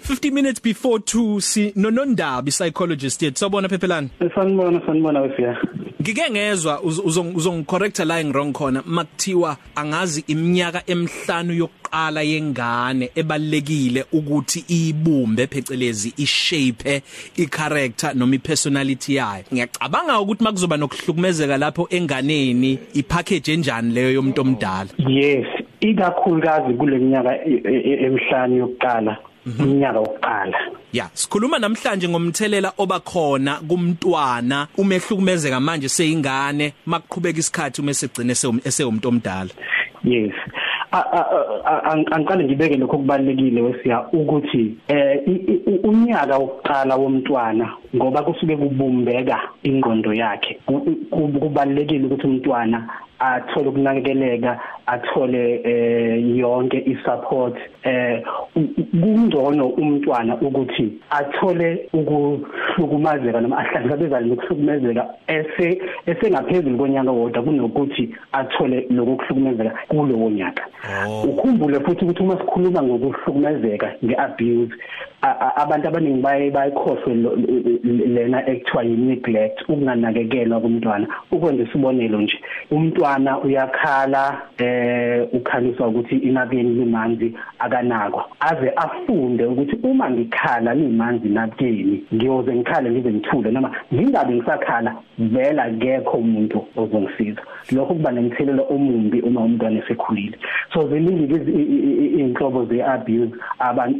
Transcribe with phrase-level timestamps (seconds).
[0.00, 3.38] 50 minutes before 2 si nonondaba psychologist yethu.
[3.38, 5.56] Sabona phephelana sanibona sanibona wesiya
[6.02, 8.82] ngike ngezwa uzongicorrecta la ngirong khona.
[8.86, 17.02] Makuthiwa angazi iminyaka emhlanu yokuqala yengane ebalekile ukuthi ibumbe phecelezi ishape
[17.36, 19.44] icharacter noma ipersonality yayo.
[19.52, 24.90] Ngiyacabanga ukuthi makuzoba nokuhlukumezeka lapho enganeni ipackage enjani leyo yomuntu omdala?
[24.98, 25.46] Yes
[25.80, 29.16] ikakhulukazi kuleminyaka e, e, e, emhlanu yokuqala.
[29.46, 30.58] Umnyaka wokuqala
[30.92, 38.32] Ya, sikhuluma namhlanje ngomthelela obakhona kumntwana umehlukumezeka manje seyingane makuqhubeka isikhathi uma segcine
[38.64, 39.50] esewumuntu omdala.
[40.04, 40.34] Yes.
[42.12, 45.20] angiqale ngibeke lokho kubalekile wesiya ukuthi eh
[45.84, 50.60] unyaka wokuqala womntwana ngoba kusuke kubumbeka ingqondo yakhe
[51.40, 52.88] kubalekile ukuthi umntwana
[53.22, 58.22] athole ukunakekeleka athole eh yonke isupport eh
[59.00, 69.72] kungcono umntwana ukuthi athole ukuhlukumezeka noma ahlangabezane nokuhlukumezeka ese esengaphezulu konyaka wodwa kunokuthi athole lokuhlukumezeka
[69.88, 70.64] kulowo nyaka
[71.08, 71.22] oh.
[71.22, 74.74] ukhumbule futhi ukuthi uma sikhuluma ngokuhlukumezeka ngeabuse
[75.56, 77.14] abantu abaningi baye bayikhohlwe
[78.14, 82.38] lena ekuthiwa yi-neglect ukunganakekelwa komntwana ukwenza isibonelo nje
[82.70, 83.11] umntwana
[83.44, 88.28] uyakhala eh ukhaliswa ukuthi inabeni limanzi akanakwa.
[88.40, 95.64] Aze afunde ukuthi uma ngikhala limanzi nabeni ngiyoze ngikhale ngize ngithule noma ngingabe ngisakhala vela
[95.64, 97.42] akekho umuntu ozongisiza.
[97.72, 100.38] Lokho kuba nemthelela omumbi uma umntwana esekhulile.
[100.72, 103.34] So ziningi izinhlobo ze-abuse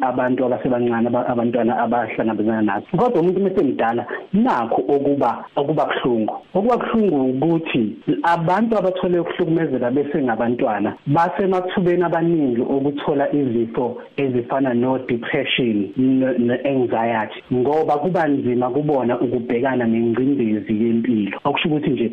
[0.00, 2.86] abantu abasebancane abantwana abahlangabezana nazo.
[2.96, 10.94] Kodwa umuntu mesemdala nakho okuba okuba kuhlungu okuba kuhlungu ukuthi abantu abathole ukuhlukumezeka bese ngabantwana.
[11.06, 20.72] Basemathubeni abaningi okuthola izifo ezifana no depression ne anxiety ngoba kuba nzima kubona ukubhekana nengcindezi
[20.72, 21.40] yempilo.
[21.44, 22.12] Okusho ukuthi nje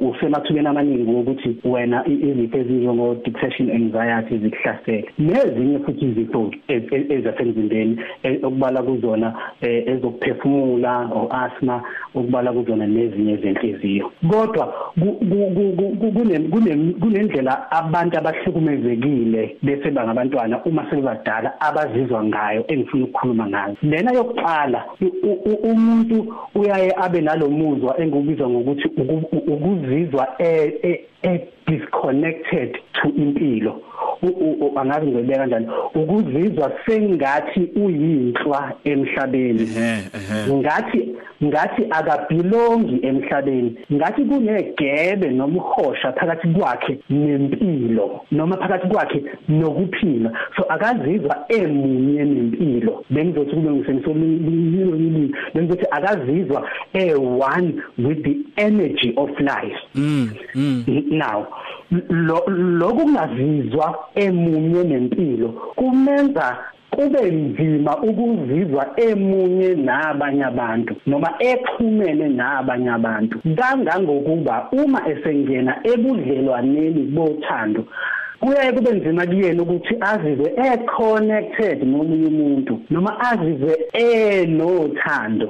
[0.00, 5.10] usemathubeni amaningi ukuthi wena izifo ezinjengo depression anxiety zikuhlasele.
[5.18, 7.98] Nezinye futhi izifo ezasemzimbeni
[8.42, 11.82] okubala kuzona eh, ezokuphefumula o asthma
[12.14, 14.92] okubala kuzona nezinye izenhliziyo kodwa
[17.00, 23.76] kunendlela abantu abahlukumezekile bese bangabantwana uma sebadala abazizwa ngayo engifuna ukukhuluma ngayo.
[23.82, 24.84] Lena yokuqala
[25.62, 28.88] umuntu uyaye abe nalomuzwa engubizwa ngokuthi
[29.46, 31.08] ukuzizwa e,
[31.68, 33.82] e disconnected to impilo.
[34.76, 39.68] Angazi ngibeka kanjani ukuzizwa sengathi uyinhlwa emhlabeni.
[40.50, 41.08] Ngathi
[41.44, 43.78] ngathi akabelongi emhlabeni.
[43.92, 50.32] Ngathi kunegebe nomhosha phakathi kwakhe nempilo noma phakathi kwakhe nokuphila.
[50.56, 53.04] So akazizwa emunye nempilo.
[53.10, 59.78] Bengizothi kube ngisemsolini bengizothi akazizwa e one with the energy of life.
[59.94, 60.84] Mm, mm.
[61.10, 61.46] now
[62.80, 66.56] lokhu kungazizwa emunye nempilo kumenza
[66.90, 73.36] kube nzima ukuzizwa emunye nabanye abantu noma exhumene nabanye abantu.
[73.58, 77.82] Kangangokuba uma esengena ebudlelwaneni bothando
[78.40, 85.48] kuyaye kube nzima kuyena ukuthi azizwe e-connected nomunye umuntu noma azizwe enothando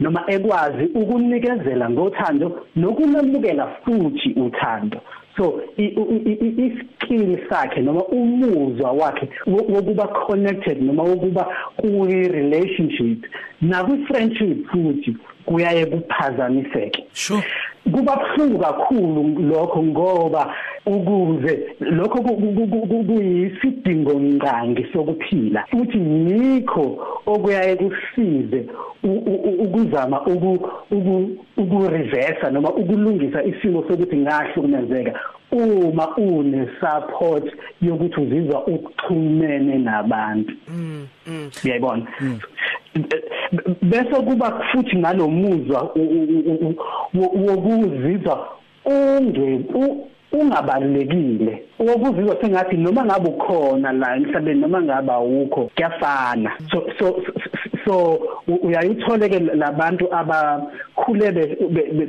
[0.00, 5.00] noma ekwazi ukunikezela ngothando nokunamukela futhi uthando.
[5.36, 11.46] So iskill sakhe noma umuzwa wakhe wokuba connected noma wokuba
[11.76, 13.26] kuyi relationship
[13.62, 17.04] na ku friendship futhi kuyaye kuphazamiseke.
[17.12, 17.44] Sure.
[17.84, 20.54] Kuba buhlungu kakhulu lokho ngoba
[20.86, 25.64] ukuze lokho kuyisidingo nqangi sokuphila.
[25.70, 28.66] Futhi yikho okuyaye kusize
[29.64, 30.20] ukuzama
[31.56, 35.20] ukureversa noma ukulungisa isimo sokuthi ngahlukumezeka
[35.52, 37.44] uma une support
[37.82, 40.54] yokuthi uzizwa ukuxhumene nabantu.
[40.68, 41.50] Mm, mm.
[41.64, 42.06] uyayibona?
[43.82, 45.94] Bese kuba futhi nalomuzwa
[47.14, 48.48] wokuzizwa
[48.84, 49.58] unge
[50.32, 56.50] ungabalekile ukuzizwa sengathi noma ngabe ukhona la emhlabeni noma ngabe awukho kuyafana.
[56.70, 57.22] So so
[57.84, 58.20] so
[58.62, 61.32] uyayithole ke labantu abakhule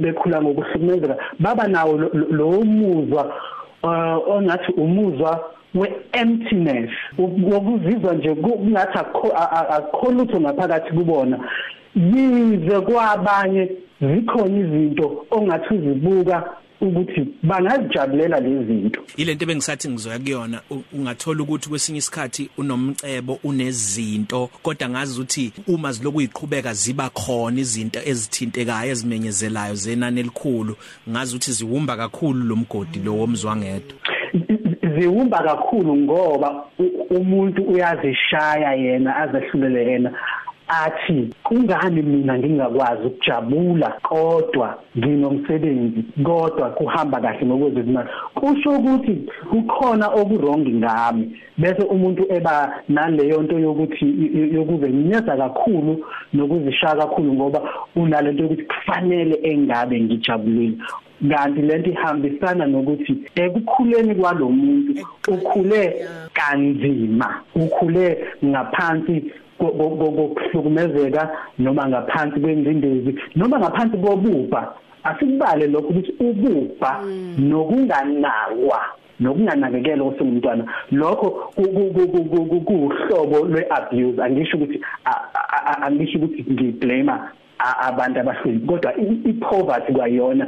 [0.00, 1.16] bekhula ngokuhlukumezeka.
[1.38, 1.98] Baba nawo
[2.30, 3.32] lo muzwa
[3.82, 6.90] ongathi umuzwa we-emptiness.
[7.18, 11.38] Wokuzizwa nje kungathi akho lutho ngaphakathi kubona.
[11.96, 13.70] Yize kwabanye
[14.00, 16.44] zikhona izinto ongathi uzibuka
[16.80, 19.00] ukuthi bangazijabulela lezi zinto.
[19.16, 20.60] Ilento ebengisathi ngizoya kuyona
[20.92, 28.00] ungathola ukuthi kwesinye isikhathi unomcebo unezinto kodwa ngazi ukuthi uma ziloku iqhubeka ziba khona izinto
[28.04, 30.76] ezithintekayo ezimenyezelayo zenani elikhulu
[31.10, 33.96] ngazi ukuthi ziwumba kakhulu lo mgodi lo womzwangedwa.
[34.98, 36.64] Ziwumba kakhulu ngoba
[37.10, 40.12] umuntu uyazishaya yena azehlulele yena.
[40.70, 49.14] Athi kungani mina ngingakwazi ukujabula kodwa nginomsebenzi kodwa kuhamba kahle ngokwezimali kusho ukuthi
[49.50, 51.36] kukhona okurongi ngami.
[51.58, 54.06] Bese umuntu eba naleyo nto yokuthi
[54.54, 57.60] yokuzenyeza kakhulu nokuzishaya kakhulu ngoba
[57.96, 60.76] unalento yokuthi kufanele engabe ngijabulile.
[61.30, 64.92] Kanti lento ihambisana nokuthi ekukhuleni kwalomuntu
[65.28, 74.74] ukhule kanzima ukhule ngaphansi kokuhlukumezeka noma ngaphansi kwengcindezi noma ngaphansi kobubha.
[75.04, 77.00] Asikubale lokho ukuthi ububha
[77.38, 78.80] nokunganakwa
[79.20, 81.52] nokunganakekelwa osengumntwana lokho
[82.66, 84.22] kuhlobo lweabuse.
[84.22, 84.80] Angisho ukuthi
[85.82, 87.12] angisho ukuthi ngiblame
[87.80, 88.96] abantu abahlweli kodwa
[89.30, 90.46] ipoverty kwayona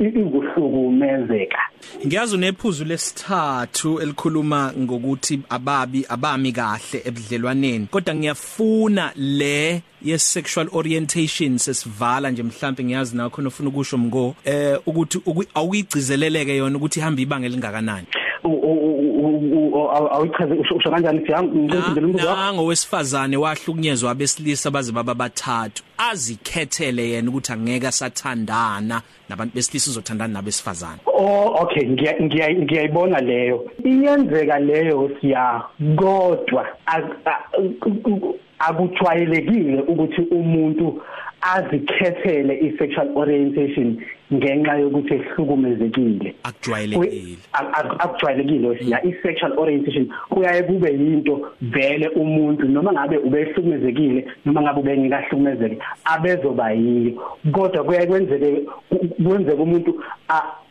[0.00, 1.58] iwukuhlukumezeka
[2.06, 7.86] ngiyazi unephuzu lesithathu elikhuluma ngokuthi ababi abami kahle ebudlelwaneni.
[7.86, 14.78] Kodwa ngiyafuna le ye sexual orientation sesivala nje mhlambe ngiyazi nakho nofuna ukusho mngo eh
[14.86, 15.20] ukuthi
[15.54, 18.06] awuyigcizeleleke yona ukuthi ihamba ibanga elingakanani?
[20.12, 21.26] Awuchaze usho kanjani?
[21.26, 25.82] Siyangizindlela umbuzo nango wesifazane wahlukunyezwa abesilisa baze baba bathathu.
[25.98, 31.00] Azikhethele yena ukuthi angeke asathandana nabantu besilisa uzothandana nabesifazane.
[31.06, 31.88] Oh okay.
[32.20, 33.70] Ngiyayibona leyo.
[33.84, 35.62] Iyenzeka leyo siya
[35.96, 36.66] kodwa
[38.58, 41.02] akujwayelekile ukuthi umuntu
[41.40, 43.96] azikhethele i-sexual orientation
[44.34, 46.34] ngenxa yokuthi ehlukumezekile.
[46.42, 47.36] Akujwayelekile.
[47.98, 55.76] Akujwayelekile siya i-sexual orientation kuyaye kube yinto vele umuntu noma ngabe ubehlukumezekile noma ngabe ubengekahlukumezeki
[56.04, 57.12] abezoba yiyo
[57.52, 58.66] kodwa kuyaye kwenzeke
[59.24, 60.04] kwenzeke umuntu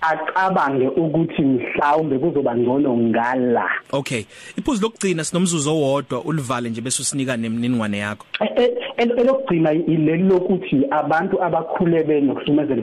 [0.00, 3.70] acabange ukuthi mhlawumbe kuzoba ngcono ngala.
[3.92, 4.24] Okay.
[4.56, 8.26] Iphuzu lokugcina sinomzuzu owodwa ulivale nje bese usinika nemniningwane yakho.
[8.96, 12.82] Elokugcina ileli lokuthi abantu abakhule benokuhlukumezeka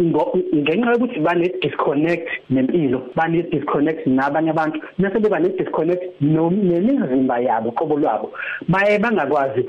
[0.00, 7.70] ngenxa yokuthi bane disconnect nempilo bane disconnect nabanye abantu bese beba ne disconnect nemizimba yabo
[7.70, 8.32] qobo lwabo
[8.68, 9.64] baye bangakwazi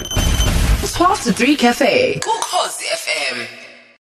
[1.00, 3.38] 12 to 3 cafe ukhosi FM